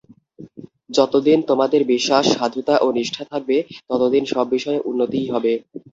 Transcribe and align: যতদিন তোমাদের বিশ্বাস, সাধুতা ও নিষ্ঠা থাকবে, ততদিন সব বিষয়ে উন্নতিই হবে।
যতদিন 0.89 1.39
তোমাদের 1.49 1.81
বিশ্বাস, 1.93 2.25
সাধুতা 2.33 2.75
ও 2.77 2.97
নিষ্ঠা 2.97 3.23
থাকবে, 3.31 3.57
ততদিন 3.89 4.23
সব 4.33 4.45
বিষয়ে 4.55 4.79
উন্নতিই 4.89 5.27
হবে। 5.33 5.51